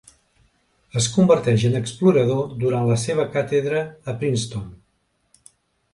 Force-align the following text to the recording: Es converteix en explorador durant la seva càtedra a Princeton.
Es 1.01 1.09
converteix 1.17 1.65
en 1.69 1.77
explorador 1.81 2.49
durant 2.65 2.89
la 2.93 2.97
seva 3.05 3.29
càtedra 3.39 3.85
a 4.15 4.19
Princeton. 4.25 4.69